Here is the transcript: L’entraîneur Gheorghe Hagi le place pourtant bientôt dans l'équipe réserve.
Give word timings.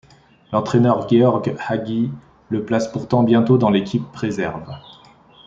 L’entraîneur 0.51 1.05
Gheorghe 1.05 1.55
Hagi 1.59 2.09
le 2.49 2.65
place 2.65 2.87
pourtant 2.91 3.21
bientôt 3.21 3.59
dans 3.59 3.69
l'équipe 3.69 4.15
réserve. 4.15 4.65